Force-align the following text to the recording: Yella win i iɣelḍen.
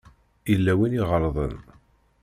Yella 0.51 0.73
win 0.77 0.95
i 0.95 0.99
iɣelḍen. 1.01 1.57